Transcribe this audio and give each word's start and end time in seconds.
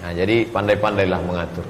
Nah, 0.00 0.12
jadi 0.16 0.48
pandai-pandailah 0.48 1.20
mengatur. 1.24 1.66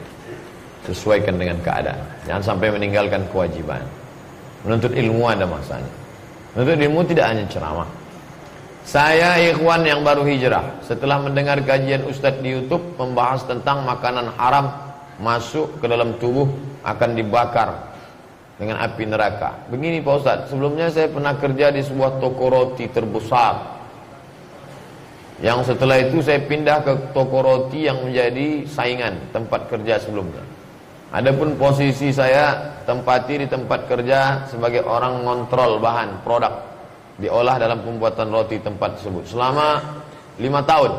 Sesuaikan 0.87 1.37
dengan 1.37 1.61
keadaan. 1.61 2.01
Jangan 2.25 2.43
sampai 2.55 2.73
meninggalkan 2.73 3.27
kewajiban. 3.29 3.83
Menuntut 4.65 4.95
ilmu 4.95 5.29
ada 5.29 5.45
masanya. 5.45 5.93
Menuntut 6.57 6.79
ilmu 6.81 7.01
tidak 7.05 7.27
hanya 7.31 7.45
ceramah. 7.51 7.89
Saya 8.81 9.37
ikhwan 9.53 9.85
yang 9.85 10.01
baru 10.01 10.25
hijrah 10.25 10.81
Setelah 10.81 11.21
mendengar 11.21 11.61
kajian 11.61 12.01
Ustadz 12.09 12.41
di 12.41 12.57
Youtube 12.57 12.97
Membahas 12.97 13.45
tentang 13.45 13.85
makanan 13.85 14.33
haram 14.41 14.73
Masuk 15.21 15.85
ke 15.85 15.87
dalam 15.87 16.17
tubuh 16.17 16.49
Akan 16.81 17.13
dibakar 17.13 17.93
Dengan 18.57 18.81
api 18.81 19.05
neraka 19.05 19.69
Begini 19.69 20.01
Pak 20.01 20.15
Ustadz 20.25 20.49
Sebelumnya 20.49 20.89
saya 20.89 21.13
pernah 21.13 21.37
kerja 21.37 21.69
di 21.69 21.85
sebuah 21.85 22.25
toko 22.25 22.49
roti 22.49 22.89
terbesar 22.89 23.80
Yang 25.41 25.73
setelah 25.73 25.97
itu 26.05 26.21
saya 26.21 26.41
pindah 26.45 26.85
ke 26.85 26.93
toko 27.17 27.41
roti 27.41 27.89
Yang 27.89 27.99
menjadi 28.05 28.49
saingan 28.69 29.17
Tempat 29.33 29.73
kerja 29.73 29.97
sebelumnya 29.97 30.45
Adapun 31.11 31.57
posisi 31.57 32.13
saya 32.13 32.77
Tempati 32.85 33.41
di 33.41 33.47
tempat 33.49 33.89
kerja 33.89 34.45
Sebagai 34.53 34.85
orang 34.85 35.25
ngontrol 35.25 35.81
bahan 35.81 36.21
produk 36.21 36.71
diolah 37.21 37.61
dalam 37.61 37.85
pembuatan 37.85 38.33
roti 38.33 38.57
tempat 38.59 38.97
tersebut 38.97 39.29
selama 39.29 39.77
lima 40.41 40.65
tahun. 40.65 40.91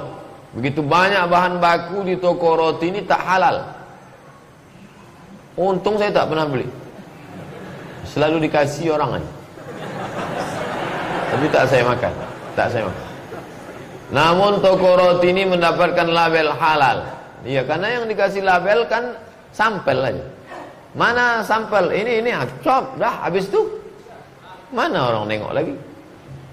Begitu 0.56 0.86
banyak 0.86 1.26
bahan 1.26 1.58
baku 1.58 2.06
di 2.06 2.16
toko 2.22 2.54
roti 2.54 2.94
ini 2.94 3.02
tak 3.04 3.20
halal. 3.26 3.58
Untung 5.58 5.98
saya 5.98 6.14
tak 6.14 6.30
pernah 6.30 6.46
beli. 6.46 6.68
Selalu 8.08 8.48
dikasih 8.48 8.94
orang 8.96 9.20
aja. 9.20 9.32
Tapi 11.32 11.46
tak 11.48 11.64
saya 11.72 11.84
makan, 11.88 12.14
tak 12.54 12.68
saya 12.70 12.84
makan. 12.88 13.11
Namun 14.12 14.60
toko 14.60 15.00
roti 15.00 15.32
ini 15.32 15.48
mendapatkan 15.48 16.08
label 16.12 16.52
halal. 16.60 17.08
Iya, 17.48 17.64
karena 17.64 17.88
yang 18.00 18.06
dikasih 18.12 18.44
label 18.44 18.86
kan 18.92 19.16
sampel 19.56 19.98
aja. 20.04 20.26
Mana 20.92 21.40
sampel? 21.48 21.88
Ini 21.96 22.20
ini 22.20 22.30
cop 22.60 23.00
dah 23.00 23.24
habis 23.24 23.48
tu. 23.48 23.64
Mana 24.76 25.12
orang 25.12 25.32
nengok 25.32 25.52
lagi? 25.56 25.74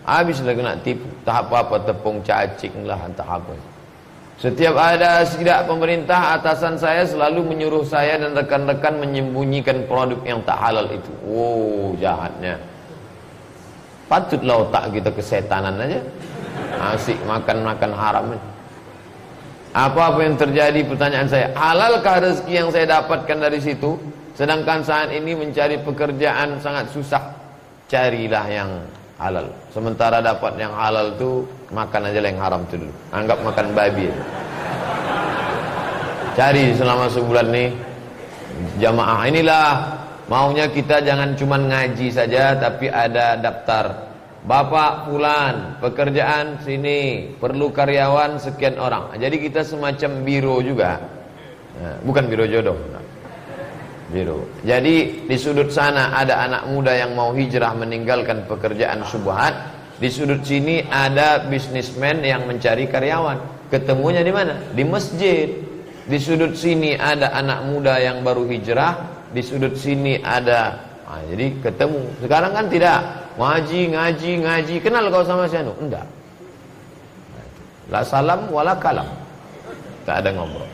Habis 0.06 0.40
lagi 0.46 0.62
nak 0.62 0.78
tipu. 0.86 1.06
Tak 1.26 1.50
apa-apa 1.50 1.82
tepung 1.82 2.22
cacing 2.22 2.86
lah 2.86 2.98
entah 3.02 3.26
apa. 3.26 3.52
Setiap 4.38 4.78
ada 4.78 5.26
sidak 5.26 5.66
pemerintah 5.66 6.38
atasan 6.38 6.78
saya 6.78 7.02
selalu 7.02 7.42
menyuruh 7.42 7.82
saya 7.82 8.22
dan 8.22 8.38
rekan-rekan 8.38 9.02
menyembunyikan 9.02 9.82
produk 9.90 10.22
yang 10.22 10.38
tak 10.46 10.62
halal 10.62 10.86
itu. 10.94 11.10
Oh, 11.26 11.90
jahatnya. 11.98 12.54
Patutlah 14.06 14.62
otak 14.62 14.94
kita 14.94 15.10
kesetanan 15.10 15.74
aja. 15.82 16.00
Asik 16.78 17.18
makan-makan 17.26 17.92
haram. 17.92 18.24
Apa-apa 19.76 20.24
yang 20.24 20.34
terjadi 20.40 20.80
pertanyaan 20.86 21.28
saya, 21.28 21.52
halalkah 21.52 22.24
rezeki 22.24 22.52
yang 22.56 22.68
saya 22.72 22.88
dapatkan 22.88 23.36
dari 23.36 23.60
situ? 23.60 24.00
Sedangkan 24.32 24.80
saat 24.86 25.12
ini 25.12 25.34
mencari 25.34 25.76
pekerjaan 25.82 26.62
sangat 26.62 26.88
susah. 26.94 27.20
Carilah 27.90 28.46
yang 28.48 28.70
halal. 29.18 29.50
Sementara 29.74 30.22
dapat 30.22 30.54
yang 30.56 30.72
halal 30.72 31.12
tu 31.18 31.44
makan 31.74 32.06
aja 32.08 32.22
yang 32.22 32.38
haram 32.38 32.62
tu 32.70 32.78
dulu. 32.78 32.94
Anggap 33.10 33.38
makan 33.42 33.66
babi. 33.74 34.08
Aja. 34.08 34.24
Cari 36.38 36.70
selama 36.78 37.10
sebulan 37.10 37.50
nih 37.50 37.68
jamaah 38.78 39.26
inilah 39.26 39.70
maunya 40.30 40.70
kita 40.70 41.02
jangan 41.02 41.34
cuma 41.34 41.58
ngaji 41.58 42.14
saja 42.14 42.54
tapi 42.54 42.86
ada 42.86 43.34
daftar 43.34 44.07
Bapak 44.46 45.10
Fulan, 45.10 45.82
pekerjaan 45.82 46.62
sini, 46.62 47.34
perlu 47.42 47.74
karyawan 47.74 48.38
sekian 48.38 48.78
orang. 48.78 49.10
Jadi 49.18 49.36
kita 49.50 49.66
semacam 49.66 50.10
biro 50.22 50.62
juga. 50.62 51.02
Bukan 52.06 52.30
biro 52.30 52.46
jodoh. 52.46 52.78
Biru. 54.08 54.46
Jadi 54.64 55.26
di 55.28 55.36
sudut 55.36 55.68
sana 55.68 56.16
ada 56.16 56.40
anak 56.46 56.70
muda 56.70 56.96
yang 56.96 57.12
mau 57.12 57.34
hijrah 57.34 57.74
meninggalkan 57.76 58.46
pekerjaan 58.48 59.04
subuhat. 59.04 59.52
Di 59.98 60.08
sudut 60.08 60.46
sini 60.46 60.86
ada 60.86 61.42
bisnismen 61.50 62.22
yang 62.22 62.46
mencari 62.46 62.86
karyawan. 62.86 63.68
Ketemunya 63.68 64.22
di 64.22 64.32
mana? 64.32 64.54
Di 64.70 64.86
masjid. 64.86 65.50
Di 66.08 66.16
sudut 66.16 66.56
sini 66.56 66.96
ada 66.96 67.34
anak 67.34 67.66
muda 67.68 67.98
yang 68.00 68.22
baru 68.22 68.46
hijrah. 68.48 69.26
Di 69.34 69.42
sudut 69.44 69.76
sini 69.76 70.22
ada 70.24 70.78
nah, 71.04 71.20
jadi 71.28 71.52
ketemu. 71.60 72.02
Sekarang 72.24 72.56
kan 72.56 72.66
tidak 72.72 72.98
ngaji, 73.38 73.94
ngaji, 73.94 74.30
ngaji. 74.42 74.74
Kenal 74.82 75.06
kau 75.08 75.22
sama 75.22 75.46
saya? 75.46 75.62
Enggak. 75.78 76.04
La 77.88 78.04
salam 78.04 78.50
wala 78.52 78.76
kalam. 78.76 79.06
Tak 80.04 80.20
ada 80.20 80.34
ngobrol. 80.34 80.68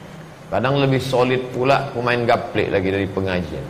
Kadang 0.51 0.79
lebih 0.79 1.03
solid 1.03 1.41
pula 1.51 1.91
pemain 1.95 2.23
gaplek 2.27 2.71
lagi 2.71 2.89
dari 2.91 3.07
pengajian. 3.11 3.67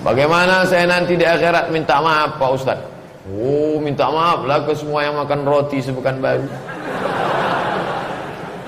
Bagaimana 0.00 0.64
saya 0.64 0.88
nanti 0.88 1.18
di 1.18 1.26
akhirat 1.26 1.68
minta 1.74 1.98
maaf 2.00 2.38
Pak 2.38 2.50
Ustaz? 2.54 2.78
Oh, 3.28 3.76
minta 3.76 4.08
maaf 4.08 4.46
lah 4.48 4.64
ke 4.64 4.72
semua 4.72 5.04
yang 5.04 5.20
makan 5.20 5.44
roti 5.44 5.84
sepekan 5.84 6.16
baru. 6.16 6.48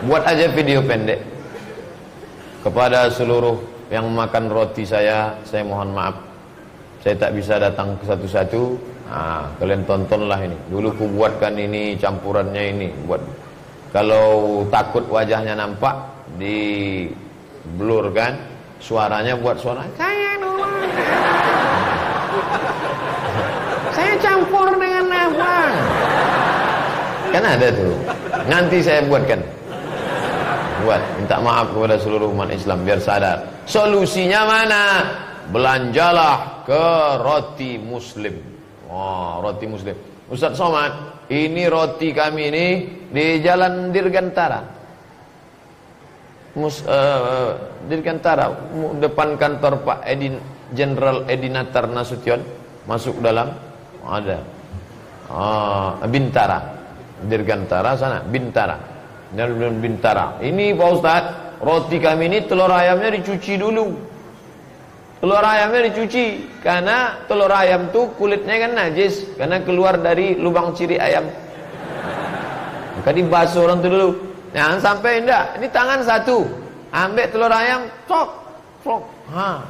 Buat 0.05 0.23
aja 0.29 0.53
video 0.53 0.85
pendek. 0.85 1.21
Kepada 2.61 3.09
seluruh 3.09 3.57
yang 3.89 4.05
makan 4.13 4.53
roti 4.53 4.85
saya, 4.85 5.33
saya 5.49 5.65
mohon 5.65 5.97
maaf. 5.97 6.30
Saya 7.00 7.16
tak 7.16 7.33
bisa 7.33 7.56
datang 7.56 7.97
ke 7.97 8.05
satu-satu. 8.05 8.77
Kalian 9.56 9.83
tontonlah 9.88 10.37
ini. 10.44 10.56
Dulu 10.69 10.88
ku 10.94 11.05
buatkan 11.16 11.56
ini 11.56 11.97
campurannya 11.97 12.62
ini. 12.77 12.88
Buat 13.09 13.25
kalau 13.91 14.62
takut 14.69 15.03
wajahnya 15.09 15.56
nampak 15.56 15.97
di 16.39 17.09
blur 17.75 18.15
kan 18.15 18.39
suaranya 18.78 19.34
buat 19.34 19.59
suara 19.59 19.83
saya 19.99 20.39
nolong 20.41 20.72
saya 23.99 24.15
campur 24.22 24.71
dengan 24.78 25.10
apa? 25.10 25.55
Kan 27.34 27.44
ada 27.47 27.69
tuh. 27.75 27.94
Nanti 28.47 28.78
saya 28.78 29.03
buatkan. 29.09 29.41
Buat 30.87 31.03
minta 31.19 31.37
maaf 31.43 31.66
kepada 31.75 31.99
seluruh 31.99 32.31
umat 32.31 32.49
Islam 32.55 32.87
biar 32.87 33.03
sadar. 33.03 33.43
Solusinya 33.66 34.49
mana? 34.49 34.83
Belanjalah 35.50 36.59
ke 36.71 36.87
roti 37.19 37.83
muslim. 37.83 38.39
Oh 38.87 39.43
roti 39.43 39.67
muslim. 39.67 39.99
Ustaz 40.31 40.55
Somad 40.55 41.27
ini 41.27 41.67
roti 41.67 42.15
kami 42.15 42.47
ini 42.47 42.67
di 43.11 43.43
jalan 43.43 43.91
Dirgantara. 43.91 44.63
Mus, 46.55 46.83
uh, 46.87 47.59
Dirgantara 47.91 48.55
depan 49.03 49.35
kantor 49.35 49.83
Pak 49.83 49.99
Edin 50.07 50.39
Jenderal 50.71 51.27
Edinatar 51.27 51.91
Nasution 51.91 52.39
masuk 52.87 53.19
dalam 53.19 53.51
ada. 54.07 54.39
Uh, 55.27 55.99
Bintara. 56.07 56.79
Dirgantara 57.27 57.99
sana 57.99 58.23
Bintara. 58.23 58.79
Dan 59.35 59.83
Bintara. 59.83 60.39
Ini 60.39 60.79
Pak 60.79 60.89
Ustad 60.95 61.25
roti 61.59 61.99
kami 61.99 62.31
ini 62.31 62.47
telur 62.47 62.71
ayamnya 62.71 63.11
dicuci 63.19 63.59
dulu 63.59 64.09
telur 65.21 65.45
ayamnya 65.45 65.93
dicuci 65.93 66.49
karena 66.65 67.21
telur 67.29 67.53
ayam 67.53 67.93
tuh 67.93 68.09
kulitnya 68.17 68.57
kan 68.57 68.73
najis 68.73 69.29
karena 69.37 69.61
keluar 69.61 70.01
dari 70.01 70.35
lubang 70.41 70.73
ciri 70.73 70.97
ayam 70.97 71.29
maka 72.97 73.11
dibasuh 73.13 73.69
orang 73.69 73.85
itu 73.85 73.89
dulu 73.89 74.11
Jangan 74.51 74.79
sampai 74.83 75.23
enggak. 75.23 75.45
Ini 75.63 75.69
tangan 75.71 76.01
satu. 76.03 76.39
Ambil 76.91 77.27
telur 77.31 77.53
ayam, 77.55 77.87
cok, 78.11 78.29
cok. 78.83 79.03
Ha. 79.31 79.63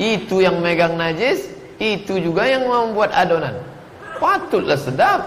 Itu 0.00 0.40
yang 0.40 0.64
megang 0.64 0.96
najis, 0.96 1.52
itu 1.76 2.16
juga 2.24 2.48
yang 2.48 2.64
membuat 2.64 3.12
adonan. 3.12 3.52
Patutlah 4.16 4.80
sedap. 4.80 5.20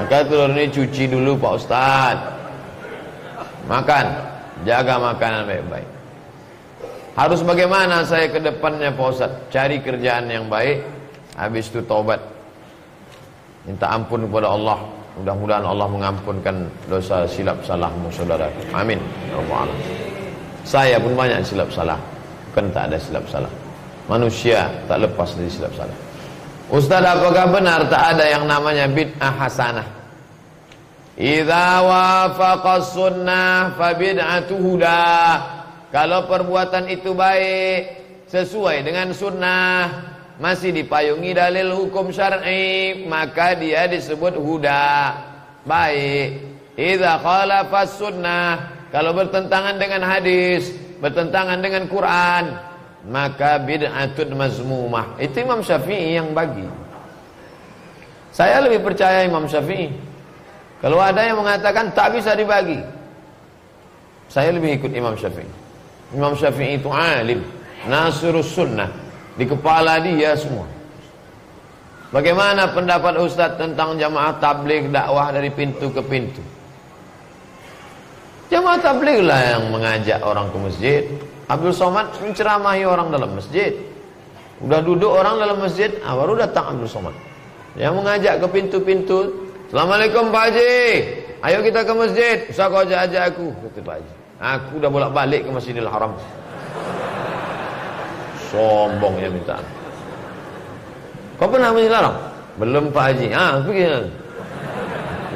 Maka 0.00 0.24
telur 0.24 0.48
ini 0.56 0.72
cuci 0.72 1.12
dulu 1.12 1.36
Pak 1.36 1.52
Ustaz. 1.60 2.16
Makan. 3.68 4.06
Jaga 4.66 4.98
makanan 4.98 5.46
baik-baik. 5.46 5.88
Harus 7.18 7.40
bagaimana 7.42 8.06
saya 8.06 8.30
ke 8.30 8.38
depannya 8.38 8.94
Pak? 8.94 9.50
Cari 9.50 9.82
kerjaan 9.82 10.30
yang 10.30 10.46
baik. 10.46 10.82
Habis 11.34 11.70
itu 11.70 11.82
taubat. 11.86 12.18
Minta 13.66 13.90
ampun 13.90 14.26
kepada 14.26 14.54
Allah 14.54 14.78
Mudah-mudahan 15.18 15.66
Allah 15.66 15.88
mengampunkan 15.90 16.56
dosa 16.86 17.26
silap 17.26 17.58
salahmu 17.66 18.06
saudara. 18.14 18.46
Amin. 18.70 19.02
Ya 19.34 19.66
Saya 20.62 20.96
pun 21.02 21.18
banyak 21.18 21.42
silap 21.42 21.74
salah. 21.74 21.98
Bukan 22.50 22.70
tak 22.70 22.86
ada 22.86 22.96
silap 23.02 23.26
salah. 23.26 23.50
Manusia 24.06 24.70
tak 24.86 25.02
lepas 25.02 25.34
dari 25.34 25.50
silap 25.50 25.74
salah. 25.74 25.96
Ustaz 26.70 27.02
apakah 27.02 27.50
benar 27.50 27.82
tak 27.90 28.14
ada 28.14 28.24
yang 28.30 28.46
namanya 28.46 28.86
bid'ah 28.86 29.34
hasanah? 29.42 29.97
Idza 31.18 31.82
wafaqa 31.82 32.78
sunnah 32.86 33.74
fa 33.74 33.90
bid'atu 33.98 34.54
huda. 34.54 35.02
Kalau 35.90 36.30
perbuatan 36.30 36.86
itu 36.86 37.10
baik 37.10 37.98
sesuai 38.30 38.86
dengan 38.86 39.10
sunnah 39.10 40.06
masih 40.38 40.70
dipayungi 40.70 41.34
dalil 41.34 41.74
hukum 41.74 42.14
syar'i 42.14 43.02
maka 43.10 43.58
dia 43.58 43.90
disebut 43.90 44.38
huda 44.38 45.10
baik 45.66 46.48
Idza 46.78 47.18
khalafas 47.18 47.98
sunnah, 47.98 48.70
kalau 48.94 49.10
bertentangan 49.10 49.82
dengan 49.82 50.06
hadis, 50.06 50.70
bertentangan 51.02 51.58
dengan 51.58 51.90
Quran, 51.90 52.54
maka 53.10 53.58
bid'atun 53.66 54.38
mazmumah. 54.38 55.18
Itu 55.18 55.42
Imam 55.42 55.58
Syafi'i 55.58 56.14
yang 56.14 56.30
bagi. 56.30 56.62
Saya 58.30 58.62
lebih 58.62 58.86
percaya 58.86 59.26
Imam 59.26 59.50
Syafi'i. 59.50 59.90
Kalau 60.78 61.02
ada 61.02 61.20
yang 61.26 61.42
mengatakan 61.42 61.90
tak 61.90 62.14
bisa 62.14 62.38
dibagi, 62.38 62.78
saya 64.30 64.54
lebih 64.54 64.78
ikut 64.78 64.92
Imam 64.94 65.18
Syafi'i. 65.18 65.50
Imam 66.14 66.38
Syafi'i 66.38 66.78
itu 66.78 66.88
alim, 66.92 67.42
nasirus 67.90 68.52
sunnah. 68.54 68.88
Di 69.38 69.46
kepala 69.46 70.02
dia 70.02 70.34
semua. 70.34 70.66
Bagaimana 72.08 72.72
pendapat 72.72 73.20
Ustaz 73.20 73.60
tentang 73.60 74.00
jamaah 74.00 74.40
tabligh 74.40 74.88
dakwah 74.88 75.28
dari 75.28 75.52
pintu 75.52 75.92
ke 75.92 76.00
pintu? 76.00 76.40
Jamaah 78.48 78.80
tabligh 78.80 79.20
lah 79.20 79.56
yang 79.56 79.68
mengajak 79.68 80.18
orang 80.24 80.48
ke 80.48 80.56
masjid. 80.56 81.02
Abdul 81.48 81.72
Somad 81.76 82.12
menceramahi 82.20 82.84
orang 82.88 83.12
dalam 83.12 83.36
masjid. 83.36 83.76
Udah 84.64 84.80
duduk 84.82 85.12
orang 85.12 85.36
dalam 85.38 85.60
masjid, 85.60 85.92
ah, 86.02 86.16
baru 86.16 86.34
datang 86.40 86.76
Abdul 86.76 86.88
Somad. 86.88 87.14
Yang 87.76 87.94
mengajak 87.94 88.34
ke 88.40 88.46
pintu-pintu. 88.50 89.47
Assalamualaikum 89.68 90.32
Pak 90.32 90.48
Haji. 90.48 90.76
Ayo 91.44 91.60
kita 91.60 91.84
ke 91.84 91.92
masjid. 91.92 92.40
Usah 92.48 92.72
kau 92.72 92.80
ajak-ajak 92.80 93.22
aku. 93.36 93.52
Kata 93.52 93.80
Pak 93.84 93.94
Haji. 94.00 94.12
Aku 94.40 94.74
dah 94.80 94.88
bolak 94.88 95.12
balik 95.12 95.44
ke 95.44 95.50
Masjidil 95.52 95.84
Haram. 95.84 96.16
Sombongnya 98.48 99.28
minta. 99.28 99.60
Kau 101.36 101.52
pernah 101.52 101.68
Masjidil 101.76 102.00
Haram? 102.00 102.16
Belum 102.56 102.88
Pak 102.88 103.04
Haji. 103.12 103.26
Ah, 103.36 103.60
pergi. 103.60 104.08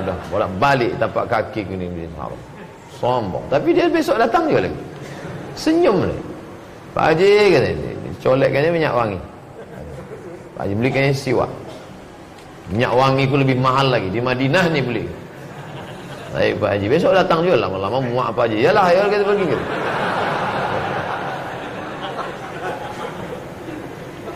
Sudah 0.00 0.17
bolak 0.32 0.50
balik 0.56 0.96
tapak 0.96 1.25
kaki 1.29 1.61
ke 1.69 1.76
Masjidil 1.76 2.17
Haram. 2.17 2.40
Sombong. 2.96 3.44
Tapi 3.52 3.69
dia 3.76 3.93
besok 3.93 4.17
datang 4.17 4.49
juga 4.49 4.64
lagi. 4.64 4.79
Senyum 5.61 6.08
lagi. 6.08 6.25
Pak 6.96 7.05
Haji 7.05 7.29
kata 7.52 7.69
dia. 7.69 7.93
Colekkannya 8.25 8.70
minyak 8.81 8.96
wangi. 8.96 9.20
Pak 10.56 10.64
Haji 10.64 10.73
belikannya 10.81 11.12
siwak. 11.12 11.52
Minyak 12.72 12.92
wangi 12.96 13.28
ku 13.28 13.36
lebih 13.36 13.60
mahal 13.60 13.92
lagi 13.92 14.08
di 14.08 14.16
Madinah 14.24 14.64
ni 14.72 14.80
beli. 14.80 15.04
Baik 16.32 16.56
Pak 16.56 16.69
Haji, 16.72 16.86
besok 16.88 17.12
datang 17.12 17.44
juga 17.44 17.69
lama-lama 17.69 18.00
muak 18.00 18.32
Pak 18.32 18.48
Haji. 18.48 18.64
Yalah, 18.64 18.84
ayo 18.88 19.04
kita 19.12 19.24
pergi 19.28 19.44
gitu. 19.52 19.64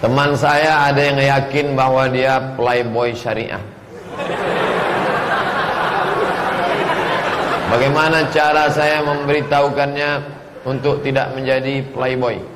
Teman 0.05 0.31
saya 0.37 0.93
ada 0.93 1.01
yang 1.01 1.17
yakin 1.17 1.73
bahwa 1.73 2.05
dia 2.13 2.37
playboy 2.61 3.17
syariah. 3.17 3.65
Bagaimana 7.73 8.29
cara 8.29 8.69
saya 8.69 9.01
memberitahukannya 9.01 10.11
untuk 10.69 11.01
tidak 11.01 11.33
menjadi 11.33 11.81
playboy? 11.97 12.56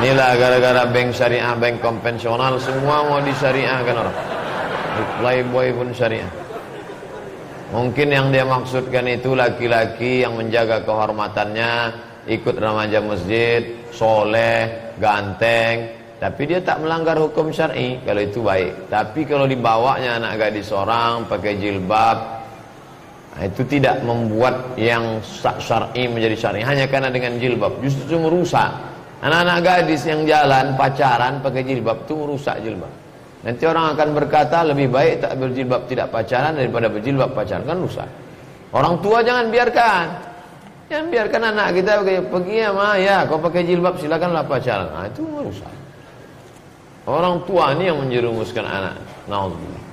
Inilah 0.00 0.32
gara-gara 0.32 0.88
bank 0.88 1.12
syariah, 1.12 1.52
bank 1.60 1.84
konvensional 1.84 2.56
semua 2.56 3.04
mau 3.04 3.20
disyariahkan 3.20 4.00
orang. 4.00 4.16
Playboy 5.20 5.76
pun 5.76 5.92
syariah. 5.92 6.32
Mungkin 7.68 8.08
yang 8.08 8.32
dia 8.32 8.48
maksudkan 8.48 9.04
itu 9.04 9.36
laki-laki 9.36 10.24
yang 10.24 10.40
menjaga 10.40 10.80
kehormatannya, 10.88 11.92
ikut 12.32 12.56
remaja 12.56 13.04
masjid, 13.04 13.76
soleh, 13.92 14.96
ganteng, 14.96 15.92
tapi 16.16 16.48
dia 16.48 16.64
tak 16.64 16.80
melanggar 16.80 17.20
hukum 17.20 17.52
syar'i 17.52 18.00
kalau 18.00 18.24
itu 18.24 18.40
baik. 18.40 18.88
Tapi 18.88 19.28
kalau 19.28 19.44
dibawanya 19.44 20.16
anak 20.16 20.48
gadis 20.48 20.72
seorang 20.72 21.28
pakai 21.28 21.60
jilbab, 21.60 22.40
itu 23.36 23.68
tidak 23.68 24.00
membuat 24.00 24.80
yang 24.80 25.20
syar'i 25.60 26.08
menjadi 26.08 26.36
syar'i 26.40 26.64
hanya 26.64 26.88
karena 26.88 27.12
dengan 27.12 27.36
jilbab, 27.36 27.84
justru 27.84 28.16
merusak 28.16 28.89
Anak-anak 29.20 29.58
gadis 29.60 30.02
yang 30.08 30.24
jalan 30.24 30.72
pacaran 30.80 31.44
pakai 31.44 31.60
jilbab 31.60 32.08
itu 32.08 32.14
merusak 32.16 32.56
jilbab. 32.64 32.88
Nanti 33.44 33.64
orang 33.68 33.96
akan 33.96 34.08
berkata 34.16 34.64
lebih 34.64 34.88
baik 34.88 35.24
tak 35.24 35.36
berjilbab 35.36 35.84
tidak 35.88 36.08
pacaran 36.08 36.56
daripada 36.56 36.88
berjilbab 36.88 37.32
pacaran 37.36 37.64
kan 37.68 37.76
rusak. 37.80 38.08
Orang 38.72 39.00
tua 39.04 39.20
jangan 39.20 39.52
biarkan. 39.52 40.06
Jangan 40.90 41.06
biarkan 41.06 41.42
anak 41.54 41.68
kita 41.76 41.90
pergi, 42.02 42.16
pergi 42.26 42.56
ya 42.64 42.70
ma 42.74 42.88
ya 42.96 43.16
kau 43.28 43.38
pakai 43.38 43.62
jilbab 43.68 43.94
silakanlah 44.00 44.44
pacaran. 44.44 44.88
Nah, 44.88 45.04
itu 45.04 45.22
merusak. 45.22 45.74
Orang 47.04 47.44
tua 47.44 47.76
ini 47.76 47.92
yang 47.92 47.98
menjerumuskan 48.00 48.64
anak. 48.64 48.94
Nauzubillah. 49.28 49.84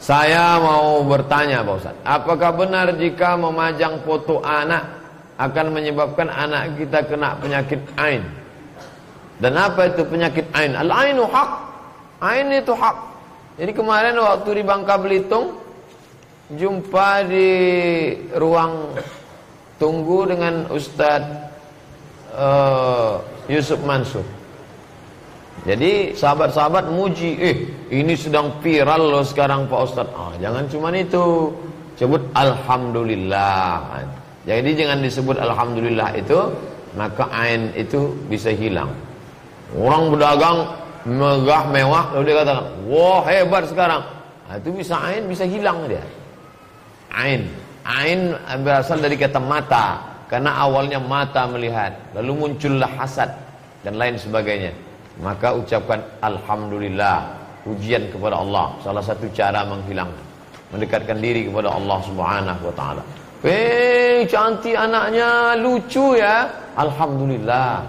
Saya 0.00 0.56
mau 0.56 1.04
bertanya 1.04 1.60
Pak 1.60 1.74
Ustaz, 1.76 1.96
apakah 2.08 2.56
benar 2.56 2.88
jika 2.96 3.36
memajang 3.36 4.00
foto 4.00 4.40
anak 4.40 4.99
akan 5.40 5.66
menyebabkan 5.72 6.28
anak 6.28 6.76
kita 6.76 7.00
kena 7.08 7.32
penyakit 7.40 7.80
ain. 7.96 8.20
Dan 9.40 9.56
apa 9.56 9.88
itu 9.88 10.04
penyakit 10.04 10.44
ain? 10.52 10.76
Al-ainu 10.76 11.24
hak. 11.24 11.50
Ain 12.20 12.52
itu 12.52 12.76
hak. 12.76 12.96
Jadi 13.56 13.72
kemarin 13.72 14.20
waktu 14.20 14.60
di 14.60 14.62
Bangka 14.62 15.00
Belitung 15.00 15.56
jumpa 16.52 17.24
di 17.24 17.48
ruang 18.36 18.92
tunggu 19.80 20.28
dengan 20.28 20.68
Ustadz 20.68 21.32
uh, 22.36 23.24
Yusuf 23.48 23.80
Mansur. 23.80 24.24
Jadi 25.64 26.16
sahabat-sahabat 26.16 26.88
muji, 26.92 27.36
eh 27.36 27.56
ini 27.92 28.16
sedang 28.16 28.60
viral 28.64 29.12
loh 29.12 29.24
sekarang 29.24 29.68
Pak 29.68 29.80
Ustadz. 29.88 30.16
Ah, 30.16 30.32
jangan 30.36 30.68
cuma 30.68 30.92
itu. 30.92 31.52
Sebut 31.96 32.20
Alhamdulillah. 32.32 34.19
Jadi 34.48 34.70
jangan 34.72 34.98
disebut 35.04 35.36
Alhamdulillah 35.36 36.16
itu 36.16 36.38
Maka 36.96 37.28
ain 37.30 37.70
itu 37.76 38.10
bisa 38.26 38.50
hilang. 38.50 38.90
Orang 39.76 40.16
berdagang 40.16 40.64
Megah 41.04 41.68
mewah 41.68 42.04
Lalu 42.16 42.24
dia 42.32 42.36
katakan 42.44 42.66
Wah 42.88 43.22
hebat 43.28 43.64
sekarang. 43.68 44.02
Nah, 44.48 44.54
Itu 44.56 44.72
bisa 44.72 44.96
ain 44.96 45.28
bisa 45.28 45.44
hilang 45.44 45.84
dia. 45.86 46.04
Ain. 47.12 47.44
Ain 47.84 48.32
berasal 48.64 49.00
dari 49.00 49.16
kata 49.20 49.40
mata 49.40 50.00
Karena 50.28 50.56
awalnya 50.56 50.96
mata 50.96 51.44
melihat 51.44 51.92
Lalu 52.16 52.48
muncullah 52.48 52.88
hasad 52.96 53.28
Dan 53.84 54.00
lain 54.00 54.16
sebagainya. 54.16 54.72
Maka 55.20 55.52
ucapkan 55.52 56.00
Alhamdulillah 56.24 57.28
Pujian 57.60 58.08
kepada 58.08 58.40
Allah. 58.40 58.72
Salah 58.80 59.04
satu 59.04 59.28
cara 59.36 59.68
menghilangkan 59.68 60.26
Mendekatkan 60.72 61.20
diri 61.20 61.44
kepada 61.44 61.76
Allah 61.76 61.98
subhanahu 62.08 62.62
wa 62.72 62.74
ta'ala 62.78 63.02
Cantik 64.26 64.76
anaknya, 64.76 65.54
lucu 65.60 66.16
ya. 66.18 66.48
Alhamdulillah. 66.76 67.84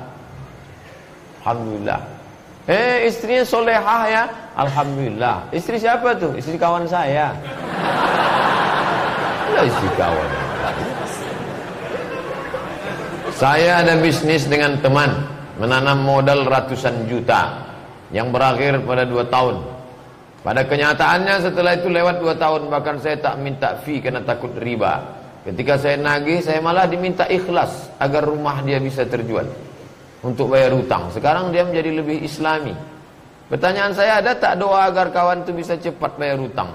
Alhamdulillah. 1.41 2.01
Eh, 2.69 3.09
istrinya 3.09 3.41
solehah 3.41 4.01
ya. 4.05 4.23
Alhamdulillah. 4.53 5.49
Istri 5.49 5.81
siapa 5.81 6.13
tuh? 6.13 6.37
Istri 6.37 6.61
kawan 6.61 6.85
saya. 6.85 7.33
Lah 9.51 9.63
istri 9.65 9.89
kawan. 9.97 10.29
Saya 13.33 13.81
ada 13.81 13.97
bisnis 13.97 14.45
dengan 14.45 14.77
teman 14.85 15.09
menanam 15.57 16.05
modal 16.05 16.45
ratusan 16.45 17.09
juta 17.09 17.57
yang 18.13 18.29
berakhir 18.29 18.77
pada 18.85 19.01
dua 19.07 19.25
tahun. 19.25 19.57
Pada 20.45 20.61
kenyataannya 20.65 21.35
setelah 21.49 21.73
itu 21.77 21.89
lewat 21.89 22.21
dua 22.21 22.33
tahun 22.37 22.69
bahkan 22.69 23.01
saya 23.01 23.17
tak 23.17 23.41
minta 23.41 23.81
fee 23.81 23.97
karena 23.97 24.21
takut 24.21 24.53
riba. 24.61 25.20
Ketika 25.41 25.73
saya 25.73 25.97
nagih, 25.97 26.37
saya 26.45 26.61
malah 26.61 26.85
diminta 26.85 27.25
ikhlas 27.25 27.89
agar 27.97 28.29
rumah 28.29 28.61
dia 28.61 28.77
bisa 28.77 29.01
terjual 29.09 29.49
untuk 30.21 30.53
bayar 30.53 30.77
hutang. 30.77 31.09
Sekarang 31.09 31.49
dia 31.49 31.65
menjadi 31.65 31.97
lebih 31.97 32.21
islami. 32.21 32.77
Pertanyaan 33.49 33.91
saya 33.91 34.21
ada 34.21 34.37
tak 34.37 34.61
doa 34.61 34.87
agar 34.87 35.09
kawan 35.09 35.43
itu 35.43 35.51
bisa 35.51 35.73
cepat 35.75 36.15
bayar 36.15 36.37
hutang? 36.37 36.69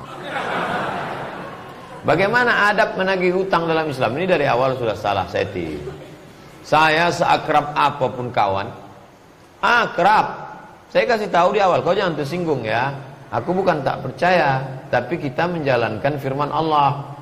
Bagaimana 2.06 2.70
adab 2.70 2.94
menagih 2.98 3.34
hutang 3.34 3.66
dalam 3.66 3.90
Islam? 3.90 4.14
Ini 4.14 4.26
dari 4.30 4.46
awal 4.46 4.78
sudah 4.78 4.94
salah 4.94 5.26
setting. 5.26 5.82
Saya 6.66 7.10
seakrab 7.10 7.74
apa 7.74 8.06
pun 8.10 8.30
kawan, 8.34 8.66
akrab. 9.62 10.26
Saya 10.90 11.06
kasih 11.06 11.30
tahu 11.30 11.54
di 11.54 11.62
awal, 11.62 11.82
kau 11.82 11.94
jangan 11.94 12.18
tersinggung 12.18 12.62
ya. 12.66 12.94
Aku 13.30 13.50
bukan 13.50 13.82
tak 13.82 14.06
percaya, 14.06 14.62
tapi 14.86 15.18
kita 15.18 15.50
menjalankan 15.50 16.18
firman 16.18 16.50
Allah. 16.50 17.15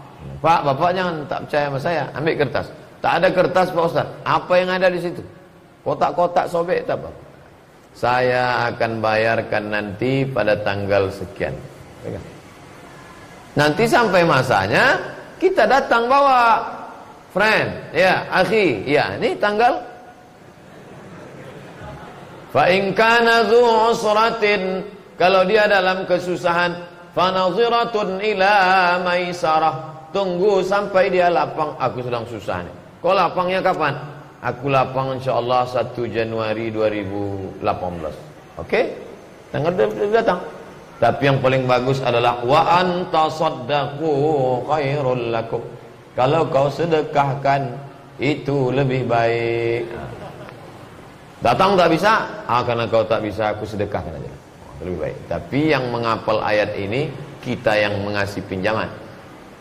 Pak, 0.45 0.61
bapak 0.65 0.91
jangan 0.93 1.15
tak 1.25 1.41
percaya 1.49 1.65
sama 1.73 1.81
saya. 1.81 2.05
Ambil 2.13 2.35
kertas. 2.37 2.67
Tak 3.01 3.13
ada 3.21 3.29
kertas 3.33 3.69
Pak 3.73 3.85
Ustaz. 3.85 4.07
Apa 4.25 4.53
yang 4.61 4.71
ada 4.73 4.89
di 4.89 5.01
situ? 5.01 5.23
Kotak-kotak 5.85 6.49
sobek 6.49 6.85
tak 6.89 7.01
apa. 7.01 7.11
Saya 7.95 8.73
akan 8.73 8.99
bayarkan 8.99 9.65
nanti 9.71 10.27
pada 10.27 10.59
tanggal 10.61 11.13
sekian. 11.13 11.55
Nanti 13.55 13.87
sampai 13.87 14.27
masanya 14.27 14.99
kita 15.39 15.69
datang 15.69 16.11
bawa 16.11 16.59
friend, 17.31 17.71
ya, 17.95 18.27
akhi, 18.31 18.83
ya, 18.83 19.15
ini 19.19 19.39
tanggal 19.39 19.79
Fa 22.55 22.71
in 22.71 22.95
kana 22.95 23.51
kalau 25.19 25.43
dia 25.43 25.67
dalam 25.67 26.07
kesusahan 26.07 26.71
Fanaziratun 27.15 28.19
ila 28.23 28.55
maisarah. 29.03 29.94
Tunggu 30.15 30.63
sampai 30.63 31.11
dia 31.11 31.27
lapang. 31.27 31.75
Aku 31.75 31.99
sedang 32.07 32.23
susah 32.31 32.63
nih. 32.63 32.75
Kau 33.03 33.11
lapangnya 33.11 33.59
kapan? 33.59 33.99
Aku 34.39 34.71
lapang 34.71 35.19
insyaAllah 35.19 35.67
1 35.67 35.91
Januari 36.07 36.71
2018. 36.71 37.59
Oke? 37.59 38.15
Okay? 38.63 38.85
Tanggal 39.51 39.75
datang. 40.15 40.39
Tapi 41.03 41.23
yang 41.27 41.43
paling 41.43 41.67
bagus 41.67 41.99
adalah 41.99 42.39
wa 42.47 42.79
anta 42.79 43.27
saddaqu 43.27 44.11
khairul 44.71 45.35
lakum. 45.35 45.61
Kalau 46.15 46.47
kau 46.47 46.71
sedekahkan 46.71 47.75
itu 48.23 48.71
lebih 48.71 49.11
baik. 49.11 49.91
Datang 51.43 51.75
tak 51.75 51.91
bisa? 51.91 52.25
Ah 52.47 52.63
karena 52.63 52.87
kau 52.87 53.03
tak 53.03 53.27
bisa 53.27 53.51
aku 53.51 53.67
sedekahkan 53.67 54.15
aja. 54.15 54.33
Lebih 54.87 54.97
baik. 54.97 55.19
Tapi 55.27 55.61
yang 55.75 55.91
menghafal 55.91 56.39
ayat 56.39 56.71
ini 56.79 57.11
kita 57.43 57.75
yang 57.75 57.99
mengasih 58.07 58.41
pinjaman. 58.47 59.04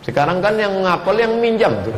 Sekarang 0.03 0.43
kan 0.43 0.59
yang 0.59 0.75
menghafal 0.75 1.15
yang 1.15 1.39
minjam 1.39 1.71
tuh. 1.87 1.95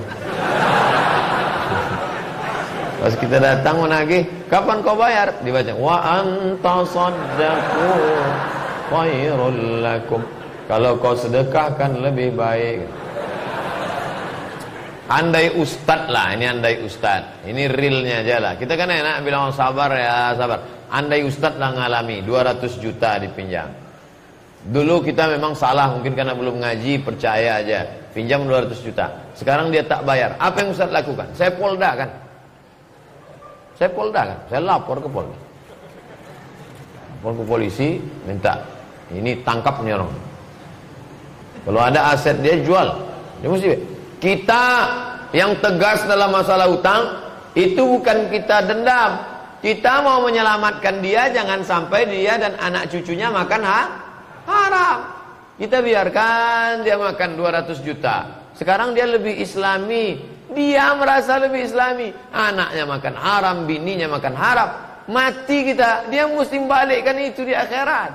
Pas 3.02 3.14
kita 3.18 3.38
datang 3.38 3.86
menagih, 3.86 4.26
kapan 4.50 4.82
kau 4.82 4.98
bayar? 4.98 5.30
Dibaca 5.46 5.74
wa 5.78 5.98
anta 6.02 6.76
saddaqu 6.86 7.90
khairul 8.90 9.82
lakum. 9.82 10.22
Kalau 10.66 10.98
kau 10.98 11.14
sedekahkan 11.14 12.02
lebih 12.02 12.34
baik. 12.34 12.86
Andai 15.06 15.54
ustad 15.54 16.10
lah, 16.10 16.34
ini 16.34 16.50
andai 16.50 16.82
ustad. 16.82 17.46
Ini 17.46 17.70
realnya 17.70 18.26
aja 18.26 18.42
lah. 18.42 18.54
Kita 18.58 18.74
kan 18.74 18.90
enak 18.90 19.22
bilang 19.22 19.54
sabar 19.54 19.94
ya, 19.94 20.34
sabar. 20.34 20.66
Andai 20.90 21.22
ustad 21.22 21.62
lah 21.62 21.78
ngalami 21.78 22.26
200 22.26 22.82
juta 22.82 23.22
dipinjam. 23.22 23.85
Dulu 24.66 25.06
kita 25.06 25.30
memang 25.30 25.54
salah, 25.54 25.94
mungkin 25.94 26.18
karena 26.18 26.34
belum 26.34 26.58
ngaji, 26.58 27.06
percaya 27.06 27.62
aja. 27.62 27.86
Pinjam 28.18 28.50
200 28.50 28.82
juta. 28.82 29.14
Sekarang 29.38 29.70
dia 29.70 29.86
tak 29.86 30.02
bayar. 30.02 30.34
Apa 30.42 30.66
yang 30.66 30.74
ustad 30.74 30.90
lakukan? 30.90 31.30
Saya 31.38 31.54
polda 31.54 31.94
kan. 31.94 32.10
Saya 33.78 33.90
polda 33.94 34.22
kan. 34.26 34.40
Saya 34.50 34.62
lapor 34.66 34.98
ke 34.98 35.10
polda. 35.12 35.38
Lapor 37.20 37.34
ke 37.38 37.44
polisi, 37.46 38.02
minta 38.26 38.76
ini 39.14 39.38
tangkap 39.46 39.86
nih 39.86 39.94
orang. 39.94 40.10
Kalau 41.66 41.82
ada 41.82 42.14
aset 42.14 42.42
dia 42.42 42.58
jual. 42.62 42.88
Dia 43.42 43.50
mesti 43.50 43.70
kita 44.18 44.64
yang 45.36 45.54
tegas 45.62 46.06
dalam 46.10 46.34
masalah 46.34 46.66
utang 46.70 47.02
itu 47.54 47.82
bukan 47.82 48.34
kita 48.34 48.66
dendam. 48.66 49.22
Kita 49.62 50.02
mau 50.06 50.22
menyelamatkan 50.22 51.02
dia 51.02 51.30
jangan 51.34 51.62
sampai 51.66 52.06
dia 52.06 52.38
dan 52.38 52.54
anak 52.62 52.90
cucunya 52.90 53.34
makan 53.34 53.62
ha? 53.66 53.82
Haram. 54.46 55.00
Kita 55.56 55.80
biarkan 55.80 56.84
dia 56.84 57.00
makan 57.00 57.30
200 57.40 57.80
juta. 57.80 58.46
Sekarang 58.56 58.96
dia 58.96 59.08
lebih 59.08 59.36
islami. 59.40 60.20
Dia 60.52 60.96
merasa 60.96 61.40
lebih 61.40 61.68
islami. 61.68 62.12
Anaknya 62.32 62.84
makan 62.88 63.16
haram, 63.16 63.56
bininya 63.68 64.08
makan 64.12 64.34
haram. 64.36 64.70
Mati 65.12 65.74
kita. 65.74 66.08
Dia 66.12 66.28
mesti 66.28 66.58
balikkan 66.64 67.16
itu 67.20 67.44
di 67.48 67.56
akhirat. 67.56 68.12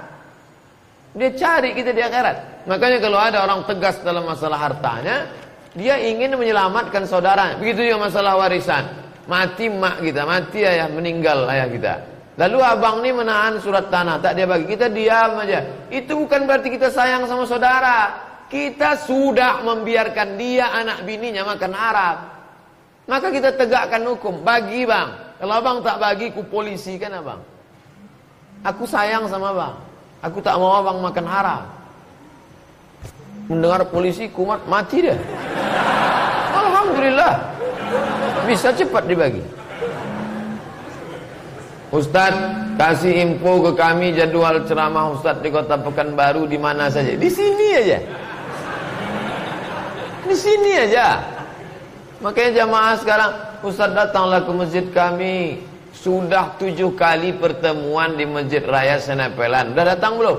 Dia 1.16 1.30
cari 1.34 1.74
kita 1.74 1.90
di 1.90 2.02
akhirat. 2.04 2.66
Makanya 2.70 2.98
kalau 3.02 3.18
ada 3.18 3.42
orang 3.42 3.66
tegas 3.66 3.98
dalam 4.04 4.28
masalah 4.28 4.60
hartanya, 4.60 5.26
dia 5.74 5.96
ingin 5.98 6.36
menyelamatkan 6.36 7.08
saudara. 7.08 7.56
Begitu 7.56 7.88
juga 7.88 8.10
masalah 8.10 8.36
warisan. 8.36 8.84
Mati 9.30 9.70
mak 9.70 10.02
kita, 10.02 10.22
mati 10.26 10.60
ayah, 10.66 10.90
meninggal 10.90 11.46
ayah 11.46 11.68
kita. 11.70 11.94
Lalu 12.38 12.58
abang 12.62 13.02
ini 13.02 13.10
menahan 13.10 13.58
surat 13.58 13.90
tanah, 13.90 14.22
tak 14.22 14.38
dia 14.38 14.46
bagi. 14.46 14.70
Kita 14.70 14.86
diam 14.86 15.34
aja. 15.42 15.66
Itu 15.90 16.14
bukan 16.24 16.46
berarti 16.46 16.70
kita 16.70 16.88
sayang 16.92 17.26
sama 17.26 17.42
saudara. 17.48 18.28
Kita 18.50 18.98
sudah 18.98 19.62
membiarkan 19.62 20.38
dia 20.38 20.70
anak 20.74 21.06
bininya 21.06 21.46
makan 21.46 21.72
haram. 21.74 22.16
Maka 23.10 23.30
kita 23.34 23.54
tegakkan 23.58 24.02
hukum. 24.06 24.42
Bagi 24.46 24.86
bang. 24.86 25.10
Kalau 25.42 25.54
abang 25.58 25.78
tak 25.82 25.98
bagi, 25.98 26.30
ku 26.30 26.46
polisi 26.46 26.98
kan 26.98 27.14
abang. 27.14 27.42
Aku 28.62 28.86
sayang 28.86 29.26
sama 29.26 29.50
bang. 29.50 29.74
Aku 30.20 30.38
tak 30.38 30.54
mau 30.58 30.78
abang 30.78 31.00
makan 31.02 31.26
haram. 31.26 31.62
Mendengar 33.50 33.82
polisi 33.90 34.30
kumat 34.30 34.62
mati 34.70 35.02
dia. 35.02 35.18
Alhamdulillah. 36.54 37.34
Bisa 38.46 38.70
cepat 38.70 39.06
dibagi. 39.10 39.59
Ustaz, 41.90 42.30
kasih 42.78 43.18
info 43.18 43.66
ke 43.66 43.74
kami 43.74 44.14
jadwal 44.14 44.62
ceramah 44.62 45.10
Ustaz 45.10 45.42
di 45.42 45.50
Kota 45.50 45.74
Pekanbaru 45.74 46.46
di 46.46 46.54
mana 46.54 46.86
saja. 46.86 47.18
Di 47.18 47.26
sini 47.26 47.68
aja. 47.74 47.98
Di 50.22 50.34
sini 50.38 50.72
aja. 50.78 51.18
Makanya 52.22 52.62
jamaah 52.62 52.94
sekarang, 52.94 53.30
Ustaz 53.66 53.90
datanglah 53.90 54.46
ke 54.46 54.52
masjid 54.54 54.86
kami. 54.94 55.66
Sudah 55.90 56.54
tujuh 56.56 56.94
kali 56.94 57.34
pertemuan 57.34 58.14
di 58.14 58.24
Masjid 58.24 58.62
Raya 58.62 58.96
Senepelan. 59.02 59.74
Sudah 59.74 59.84
datang 59.84 60.16
belum? 60.16 60.38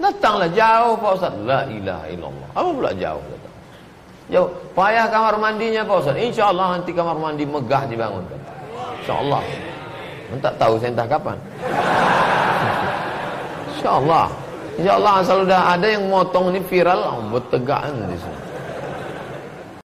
Datanglah 0.00 0.48
jauh 0.50 0.96
Pak 0.96 1.10
Ustaz. 1.14 1.34
La 1.44 1.68
ilaha 1.68 2.06
illallah. 2.08 2.48
Apa 2.56 2.68
pula 2.72 2.90
jauh? 2.96 3.22
Datang. 3.22 3.54
Jauh. 4.32 4.50
Payah 4.72 5.06
kamar 5.12 5.34
mandinya 5.36 5.84
Pak 5.84 5.96
Ustaz. 6.02 6.16
Insya 6.16 6.50
Allah 6.50 6.80
nanti 6.80 6.90
kamar 6.96 7.20
mandi 7.20 7.44
megah 7.44 7.84
dibangunkan. 7.86 8.40
Insya 9.04 9.14
Allah. 9.20 9.44
Tak 10.36 10.54
tahu 10.60 10.76
saya 10.76 10.92
entah 10.92 11.08
kapan. 11.08 11.36
Insya 13.72 13.90
Allah. 13.96 14.26
Insya 14.78 14.92
Allah 15.00 15.12
asal 15.24 15.36
sudah 15.48 15.60
ada 15.74 15.86
yang 15.88 16.04
motong 16.06 16.54
ini 16.54 16.60
viral, 16.68 17.00
oh, 17.08 17.24
bertegaan 17.32 18.06
di 18.06 18.18
sini. 18.20 18.47